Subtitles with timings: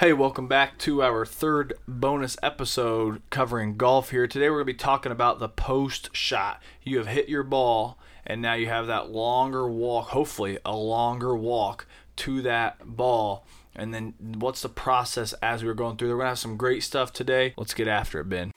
[0.00, 4.28] Hey, welcome back to our third bonus episode covering golf here.
[4.28, 6.62] Today we're going to be talking about the post shot.
[6.84, 11.34] You have hit your ball, and now you have that longer walk, hopefully, a longer
[11.34, 11.84] walk
[12.18, 13.44] to that ball.
[13.74, 16.10] And then what's the process as we're going through?
[16.10, 17.54] We're going to have some great stuff today.
[17.56, 18.52] Let's get after it, Ben.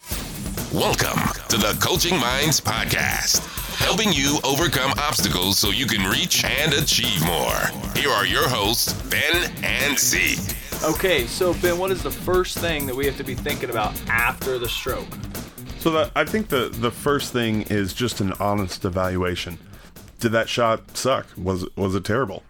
[0.72, 1.18] Welcome
[1.50, 7.26] to the Coaching Minds Podcast, helping you overcome obstacles so you can reach and achieve
[7.26, 7.62] more.
[7.96, 10.38] Here are your hosts, Ben and Z.
[10.84, 13.94] Okay, so Ben, what is the first thing that we have to be thinking about
[14.10, 15.06] after the stroke?
[15.78, 19.60] So that I think the the first thing is just an honest evaluation.
[20.20, 21.28] Did that shot suck?
[21.38, 22.42] Was was it terrible?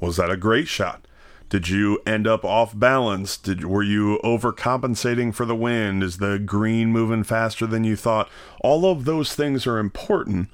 [0.00, 1.06] Was that a great shot?
[1.50, 3.36] Did you end up off balance?
[3.36, 6.02] Did were you overcompensating for the wind?
[6.02, 8.30] Is the green moving faster than you thought?
[8.62, 10.48] All of those things are important,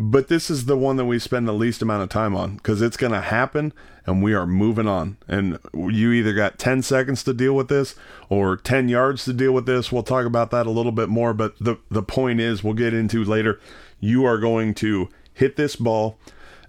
[0.00, 2.80] but this is the one that we spend the least amount of time on because
[2.80, 3.70] it's going to happen
[4.06, 5.18] and we are moving on.
[5.28, 7.94] And you either got 10 seconds to deal with this
[8.30, 9.92] or 10 yards to deal with this.
[9.92, 12.94] We'll talk about that a little bit more, but the, the point is, we'll get
[12.94, 13.60] into later.
[14.00, 16.18] You are going to hit this ball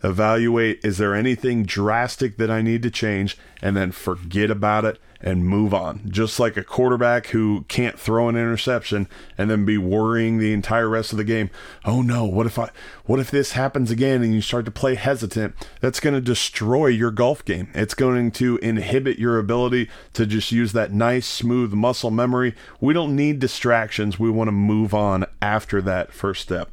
[0.04, 5.00] evaluate is there anything drastic that I need to change, and then forget about it
[5.24, 6.02] and move on.
[6.10, 10.90] Just like a quarterback who can't throw an interception and then be worrying the entire
[10.90, 11.50] rest of the game.
[11.86, 12.70] Oh no, what if I
[13.06, 15.56] what if this happens again and you start to play hesitant?
[15.80, 17.70] That's going to destroy your golf game.
[17.74, 22.56] It's going to inhibit your ability to just use that nice smooth muscle memory.
[22.80, 24.20] We don't need distractions.
[24.20, 26.72] We want to move on after that first step.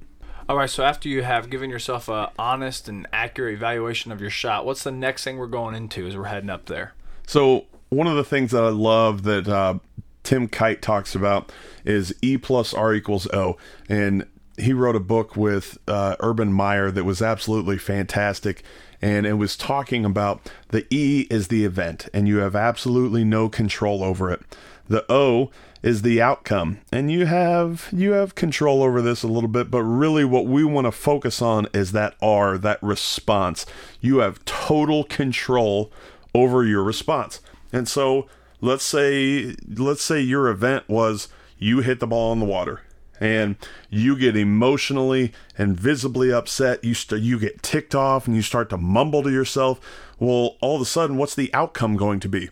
[0.49, 4.31] All right, so after you have given yourself a honest and accurate evaluation of your
[4.31, 6.95] shot, what's the next thing we're going into as we're heading up there?
[7.27, 9.79] So one of the things that I love that uh,
[10.23, 11.53] Tim Kight talks about
[11.85, 13.59] is E plus R equals O,
[13.91, 14.27] and
[14.57, 18.63] he wrote a book with uh, Urban Meyer that was absolutely fantastic.
[19.01, 23.51] And it was talking about the E is the event, and you have absolutely no
[23.51, 24.41] control over it.
[24.89, 25.51] The O
[25.83, 26.79] is the outcome.
[26.91, 30.65] And you have you have control over this a little bit but really what we
[30.65, 33.67] want to focus on is that r that response.
[34.01, 35.93] You have total control
[36.35, 37.41] over your response.
[37.73, 38.27] And so
[38.61, 41.29] let's say let's say your event was
[41.59, 42.83] you hit the ball in the water
[43.21, 43.57] and
[43.91, 46.85] you get emotionally and visibly upset.
[46.85, 49.81] You st- you get ticked off and you start to mumble to yourself.
[50.19, 52.51] Well all of a sudden what's the outcome going to be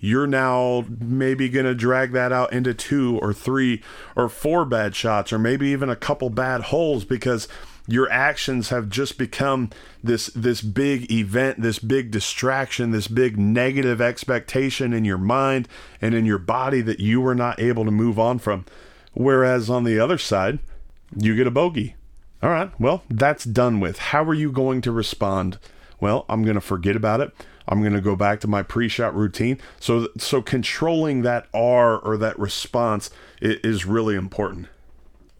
[0.00, 3.82] you're now maybe going to drag that out into two or three
[4.16, 7.48] or four bad shots or maybe even a couple bad holes because
[7.86, 9.70] your actions have just become
[10.04, 15.66] this this big event this big distraction this big negative expectation in your mind
[16.00, 18.64] and in your body that you were not able to move on from.
[19.14, 20.60] Whereas on the other side
[21.16, 21.96] you get a bogey.
[22.42, 23.98] All right well that's done with.
[23.98, 25.58] How are you going to respond
[26.00, 27.32] well i'm going to forget about it
[27.68, 29.58] I'm going to go back to my pre-shot routine.
[29.78, 33.10] So so controlling that R or that response
[33.40, 34.68] is really important.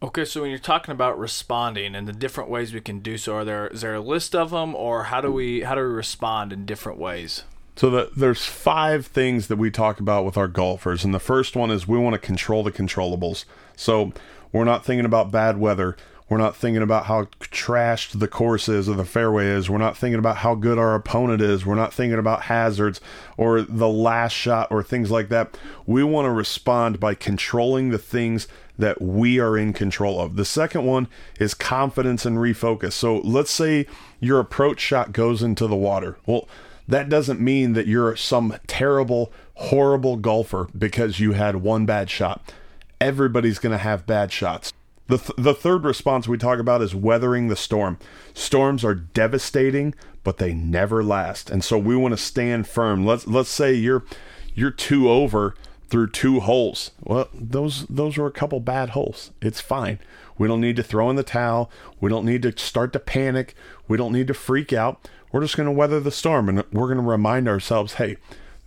[0.01, 3.35] Okay, so when you're talking about responding and the different ways we can do so,
[3.35, 5.87] are there is there a list of them, or how do we how do we
[5.87, 7.43] respond in different ways?
[7.75, 11.55] So the, there's five things that we talk about with our golfers, and the first
[11.55, 13.45] one is we want to control the controllables.
[13.75, 14.13] So
[14.53, 15.97] we're not thinking about bad weather.
[16.29, 19.69] We're not thinking about how trashed the course is or the fairway is.
[19.69, 21.65] We're not thinking about how good our opponent is.
[21.65, 23.01] We're not thinking about hazards
[23.35, 25.57] or the last shot or things like that.
[25.87, 28.47] We want to respond by controlling the things
[28.77, 30.35] that we are in control of.
[30.35, 31.07] The second one
[31.39, 32.93] is confidence and refocus.
[32.93, 33.87] So let's say
[34.19, 36.17] your approach shot goes into the water.
[36.27, 36.47] Well,
[36.87, 42.53] that doesn't mean that you're some terrible, horrible golfer because you had one bad shot.
[43.01, 44.73] Everybody's going to have bad shots.
[45.09, 47.97] The, th- the third response we talk about is weathering the storm.
[48.35, 51.49] Storms are devastating, but they never last.
[51.49, 53.05] And so we want to stand firm.
[53.05, 54.05] Let's let's say you're
[54.53, 55.55] you're two over
[55.89, 56.91] through two holes.
[57.03, 59.31] Well, those those were a couple bad holes.
[59.41, 59.97] It's fine.
[60.37, 61.71] We don't need to throw in the towel.
[61.99, 63.55] We don't need to start to panic.
[63.87, 65.09] We don't need to freak out.
[65.31, 68.17] We're just going to weather the storm and we're going to remind ourselves, "Hey,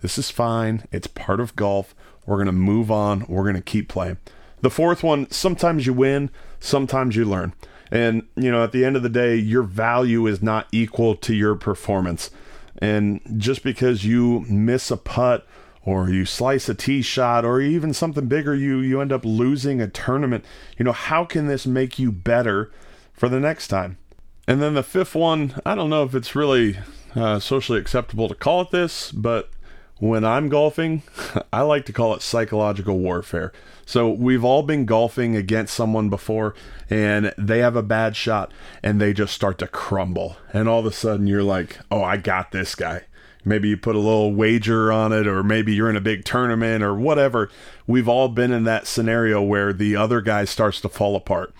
[0.01, 0.83] this is fine.
[0.91, 1.95] It's part of golf.
[2.25, 3.25] We're going to move on.
[3.29, 4.17] We're going to keep playing."
[4.63, 6.29] The fourth one, sometimes you win,
[6.61, 7.53] sometimes you learn.
[7.91, 11.35] And, you know, at the end of the day, your value is not equal to
[11.35, 12.31] your performance.
[12.77, 15.45] And just because you miss a putt
[15.83, 19.81] or you slice a tee shot or even something bigger, you, you end up losing
[19.81, 20.45] a tournament,
[20.77, 22.71] you know, how can this make you better
[23.11, 23.97] for the next time?
[24.47, 26.77] And then the fifth one, I don't know if it's really
[27.17, 29.49] uh, socially acceptable to call it this, but
[30.03, 31.01] when I'm golfing,
[31.53, 33.53] I like to call it psychological warfare.
[33.85, 36.55] So we've all been golfing against someone before
[36.89, 38.51] and they have a bad shot
[38.83, 40.35] and they just start to crumble.
[40.51, 43.03] And all of a sudden you're like, oh, I got this guy.
[43.45, 46.83] maybe you put a little wager on it, or maybe you're in a big tournament
[46.83, 47.49] or whatever.
[47.87, 51.53] We've all been in that scenario where the other guy starts to fall apart.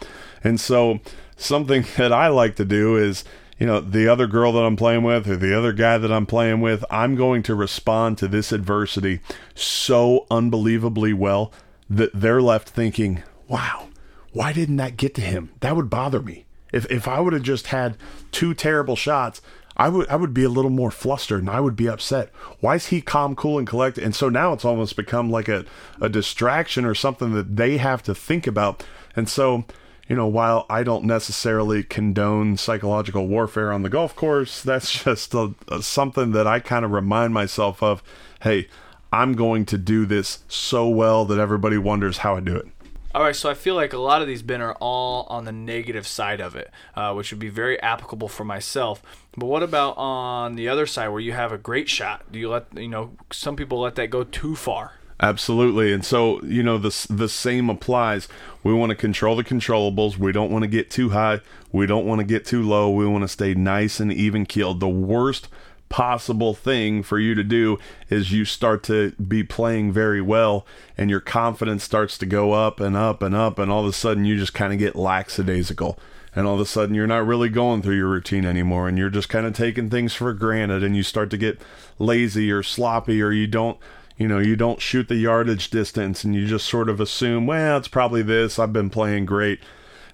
[0.44, 1.00] And so,
[1.36, 3.24] something that I like to do is,
[3.58, 6.26] you know, the other girl that I'm playing with or the other guy that I'm
[6.26, 9.20] playing with, I'm going to respond to this adversity
[9.56, 11.54] so unbelievably well
[11.90, 13.90] that they're left thinking, wow,
[14.32, 15.52] why didn't that get to him?
[15.60, 16.46] That would bother me.
[16.72, 17.98] If, if I would have just had
[18.32, 19.42] two terrible shots,
[19.76, 22.30] I would I would be a little more flustered and I would be upset.
[22.60, 24.04] Why is he calm, cool, and collected?
[24.04, 25.66] And so now it's almost become like a,
[26.00, 28.84] a distraction or something that they have to think about.
[29.16, 29.66] And so,
[30.08, 35.34] you know, while I don't necessarily condone psychological warfare on the golf course, that's just
[35.34, 38.04] a, a, something that I kind of remind myself of.
[38.42, 38.68] Hey,
[39.12, 42.68] I'm going to do this so well that everybody wonders how I do it.
[43.16, 45.52] All right, so I feel like a lot of these Ben are all on the
[45.52, 49.04] negative side of it, uh, which would be very applicable for myself.
[49.38, 52.32] But what about on the other side where you have a great shot?
[52.32, 54.94] Do you let you know some people let that go too far?
[55.20, 58.28] Absolutely, and so you know the the same applies.
[58.64, 60.18] We want to control the controllables.
[60.18, 61.42] We don't want to get too high.
[61.72, 62.90] We don't want to get too low.
[62.90, 64.80] We want to stay nice and even keeled.
[64.80, 65.48] The worst
[65.94, 67.78] possible thing for you to do
[68.10, 70.66] is you start to be playing very well
[70.98, 73.94] and your confidence starts to go up and up and up and all of a
[73.94, 76.00] sudden you just kind of get lackadaisical
[76.36, 79.12] and all of a sudden you're not really going through your routine anymore and you're
[79.12, 81.62] just kind of taking things for granted and you start to get
[82.00, 83.78] lazy or sloppy or you don't
[84.18, 87.78] you know you don't shoot the yardage distance and you just sort of assume well
[87.78, 89.60] it's probably this I've been playing great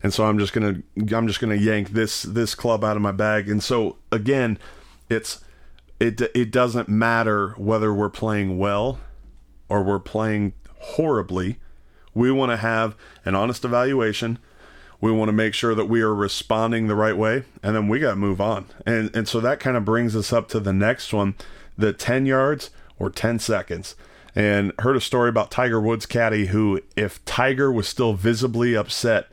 [0.01, 2.95] and so I'm just going to I'm just going to yank this this club out
[2.95, 4.57] of my bag and so again
[5.09, 5.43] it's
[5.99, 8.99] it it doesn't matter whether we're playing well
[9.67, 11.59] or we're playing horribly.
[12.13, 12.95] We want to have
[13.25, 14.39] an honest evaluation.
[15.01, 17.99] We want to make sure that we are responding the right way, and then we
[17.99, 18.65] got to move on.
[18.85, 21.35] And and so that kind of brings us up to the next one,
[21.77, 22.69] the 10 yards
[22.99, 23.95] or 10 seconds.
[24.35, 29.27] And heard a story about Tiger Woods caddy who if Tiger was still visibly upset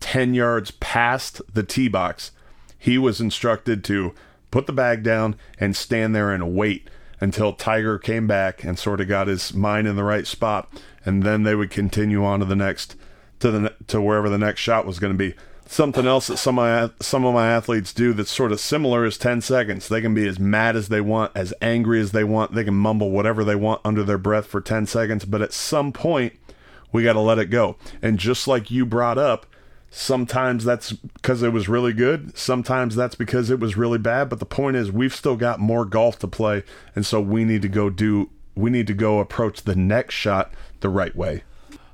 [0.00, 2.30] 10 yards past the tee box,
[2.78, 4.14] he was instructed to
[4.50, 6.88] put the bag down, and stand there and wait
[7.20, 10.68] until Tiger came back and sort of got his mind in the right spot,
[11.04, 12.96] and then they would continue on to the next
[13.40, 15.34] to the to wherever the next shot was going to be.
[15.70, 19.04] Something else that some of my some of my athletes do that's sort of similar
[19.04, 19.86] is 10 seconds.
[19.86, 22.54] They can be as mad as they want, as angry as they want.
[22.54, 25.92] They can mumble whatever they want under their breath for 10 seconds, but at some
[25.92, 26.32] point
[26.90, 27.76] we got to let it go.
[28.00, 29.44] And just like you brought up,
[29.90, 32.36] Sometimes that's because it was really good.
[32.36, 34.28] Sometimes that's because it was really bad.
[34.28, 36.62] But the point is, we've still got more golf to play.
[36.94, 40.52] And so we need to go do, we need to go approach the next shot
[40.80, 41.42] the right way.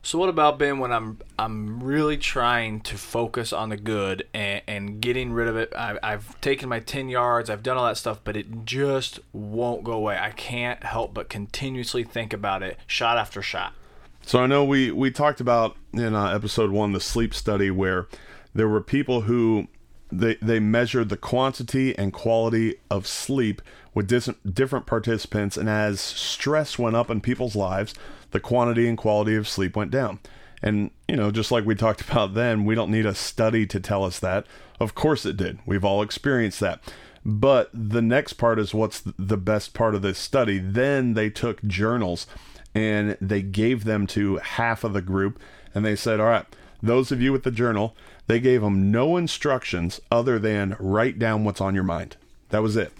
[0.05, 4.61] So what about Ben when I'm I'm really trying to focus on the good and,
[4.67, 5.73] and getting rid of it?
[5.75, 9.83] I, I've taken my ten yards, I've done all that stuff, but it just won't
[9.83, 10.19] go away.
[10.19, 13.73] I can't help but continuously think about it, shot after shot.
[14.21, 18.06] So I know we we talked about in uh, episode one the sleep study where
[18.55, 19.69] there were people who
[20.11, 23.62] they they measured the quantity and quality of sleep
[23.95, 27.95] with dis- different participants, and as stress went up in people's lives,
[28.31, 30.19] the quantity and quality of sleep went down.
[30.62, 33.81] And you know, just like we talked about then, we don't need a study to
[33.81, 34.47] tell us that.
[34.81, 35.59] Of course, it did.
[35.67, 36.81] We've all experienced that.
[37.25, 40.59] But the next part is what's the best part of this study.
[40.59, 42.27] Then they took journals
[42.75, 45.39] and they gave them to half of the group
[45.75, 46.46] and they said all right
[46.82, 51.44] those of you with the journal they gave them no instructions other than write down
[51.44, 52.16] what's on your mind.
[52.50, 52.93] That was it.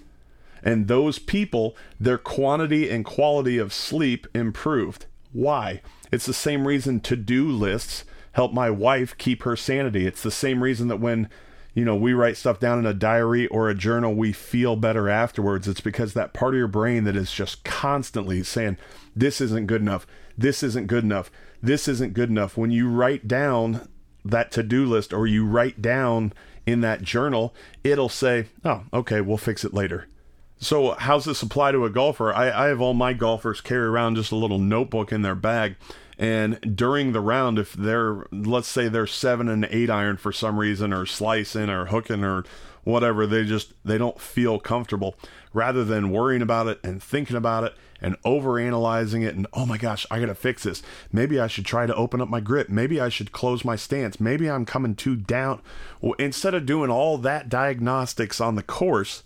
[0.62, 5.06] And those people their quantity and quality of sleep improved.
[5.32, 5.82] Why?
[6.10, 10.06] It's the same reason to-do lists help my wife keep her sanity.
[10.06, 11.28] It's the same reason that when
[11.74, 15.08] you know, we write stuff down in a diary or a journal, we feel better
[15.08, 15.66] afterwards.
[15.66, 18.78] It's because that part of your brain that is just constantly saying,
[19.14, 20.06] this isn't good enough,
[20.38, 22.56] this isn't good enough, this isn't good enough.
[22.56, 23.88] When you write down
[24.24, 26.32] that to do list or you write down
[26.66, 30.08] in that journal, it'll say, oh, okay, we'll fix it later.
[30.56, 32.32] So, how's this apply to a golfer?
[32.32, 35.76] I, I have all my golfers carry around just a little notebook in their bag
[36.18, 40.58] and during the round, if they're, let's say they're seven and eight iron for some
[40.58, 42.44] reason, or slicing or hooking or
[42.84, 45.16] whatever, they just, they don't feel comfortable.
[45.52, 49.66] Rather than worrying about it and thinking about it and over analyzing it and, oh
[49.66, 50.82] my gosh, I got to fix this.
[51.12, 52.68] Maybe I should try to open up my grip.
[52.68, 54.20] Maybe I should close my stance.
[54.20, 55.62] Maybe I'm coming too down.
[56.00, 59.22] Well, instead of doing all that diagnostics on the course,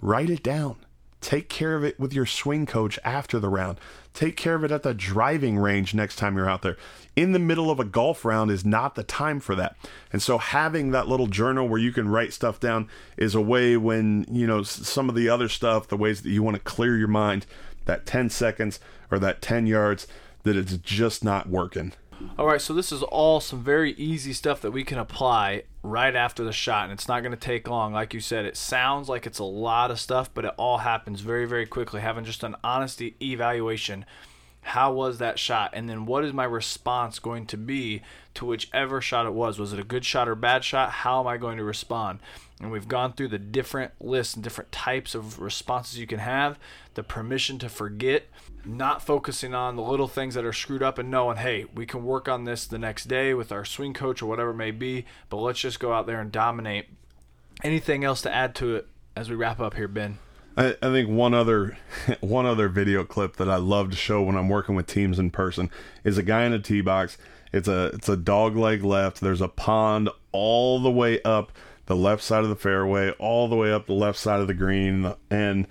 [0.00, 0.76] write it down
[1.24, 3.80] Take care of it with your swing coach after the round.
[4.12, 6.76] Take care of it at the driving range next time you're out there.
[7.16, 9.74] In the middle of a golf round is not the time for that.
[10.12, 13.74] And so having that little journal where you can write stuff down is a way
[13.78, 16.94] when, you know, some of the other stuff, the ways that you want to clear
[16.94, 17.46] your mind,
[17.86, 18.78] that 10 seconds
[19.10, 20.06] or that 10 yards,
[20.42, 21.94] that it's just not working.
[22.38, 26.14] All right, so this is all some very easy stuff that we can apply right
[26.14, 27.92] after the shot, and it's not going to take long.
[27.92, 31.20] Like you said, it sounds like it's a lot of stuff, but it all happens
[31.20, 32.00] very, very quickly.
[32.00, 34.04] Having just an honesty evaluation
[34.64, 35.70] how was that shot?
[35.74, 38.00] And then what is my response going to be
[38.32, 39.58] to whichever shot it was?
[39.58, 40.90] Was it a good shot or bad shot?
[40.90, 42.20] How am i going to respond?
[42.60, 46.58] And we've gone through the different lists and different types of responses you can have
[46.94, 48.24] the permission to forget
[48.64, 52.02] not focusing on the little things that are screwed up and knowing hey we can
[52.04, 55.04] work on this the next day with our swing coach or whatever it may be
[55.28, 56.86] but let's just go out there and dominate.
[57.62, 60.18] Anything else to add to it as we wrap up here ben
[60.56, 61.76] I, I think one other
[62.20, 65.30] one other video clip that I love to show when I'm working with teams in
[65.30, 65.70] person
[66.04, 67.18] is a guy in a tee box.
[67.52, 69.20] It's a it's a dog leg left.
[69.20, 71.52] There's a pond all the way up
[71.86, 74.54] the left side of the fairway, all the way up the left side of the
[74.54, 75.66] green, and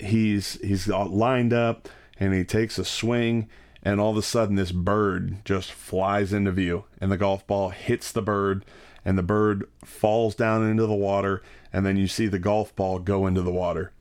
[0.00, 1.88] he's he's lined up
[2.18, 3.48] and he takes a swing
[3.82, 7.70] and all of a sudden this bird just flies into view and the golf ball
[7.70, 8.64] hits the bird
[9.04, 12.98] and the bird falls down into the water and then you see the golf ball
[12.98, 13.92] go into the water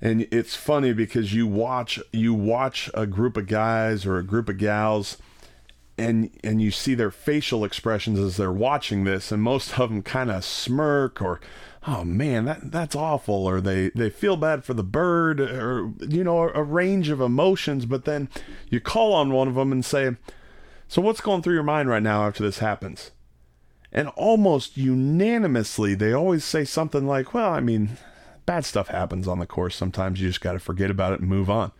[0.00, 4.48] and it's funny because you watch you watch a group of guys or a group
[4.48, 5.18] of gals
[5.96, 10.02] and and you see their facial expressions as they're watching this and most of them
[10.02, 11.40] kind of smirk or
[11.86, 16.22] oh man that that's awful or they they feel bad for the bird or you
[16.22, 18.28] know a, a range of emotions but then
[18.70, 20.16] you call on one of them and say
[20.86, 23.10] so what's going through your mind right now after this happens?
[23.92, 27.96] And almost unanimously they always say something like well i mean
[28.48, 29.76] bad stuff happens on the course.
[29.76, 31.70] Sometimes you just got to forget about it and move on.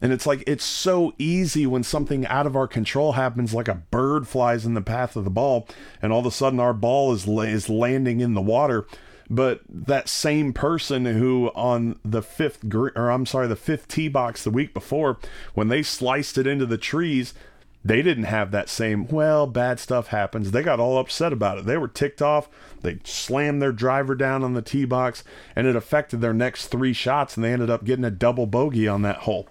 [0.00, 3.82] And it's like it's so easy when something out of our control happens, like a
[3.90, 5.66] bird flies in the path of the ball,
[6.00, 8.86] and all of a sudden our ball is is landing in the water.
[9.28, 14.44] But that same person who on the fifth or I'm sorry, the fifth tee box
[14.44, 15.18] the week before,
[15.54, 17.34] when they sliced it into the trees,
[17.84, 20.50] they didn't have that same, well, bad stuff happens.
[20.50, 21.64] They got all upset about it.
[21.64, 22.48] They were ticked off.
[22.80, 26.92] They slammed their driver down on the tee box, and it affected their next three
[26.92, 29.48] shots, and they ended up getting a double bogey on that hole.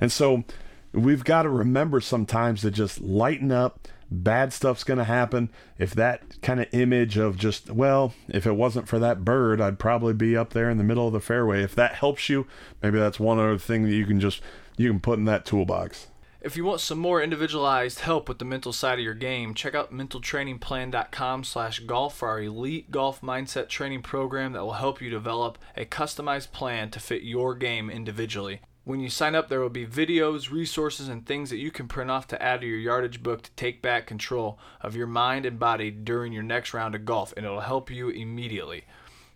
[0.00, 0.44] And so
[0.92, 3.86] we've got to remember sometimes to just lighten up.
[4.10, 5.50] Bad stuff's going to happen.
[5.78, 9.78] If that kind of image of just, well, if it wasn't for that bird, I'd
[9.78, 11.62] probably be up there in the middle of the fairway.
[11.62, 12.46] If that helps you,
[12.82, 14.42] maybe that's one other thing that you can just
[14.76, 16.08] you can put in that toolbox.
[16.42, 19.74] If you want some more individualized help with the mental side of your game, check
[19.74, 25.10] out mentaltrainingplan.com slash golf for our elite golf mindset training program that will help you
[25.10, 28.62] develop a customized plan to fit your game individually.
[28.84, 32.10] When you sign up, there will be videos, resources, and things that you can print
[32.10, 35.58] off to add to your yardage book to take back control of your mind and
[35.58, 38.84] body during your next round of golf, and it'll help you immediately.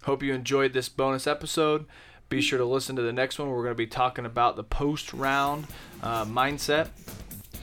[0.04, 1.84] Hope you enjoyed this bonus episode.
[2.28, 3.48] Be sure to listen to the next one.
[3.48, 5.66] We're going to be talking about the post round
[6.02, 6.88] uh, mindset.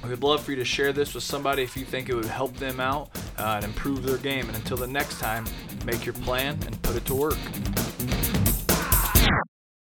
[0.08, 2.56] We'd love for you to share this with somebody if you think it would help
[2.58, 4.48] them out uh, and improve their game.
[4.48, 5.46] And until the next time,
[5.86, 7.38] make your plan and put it to work.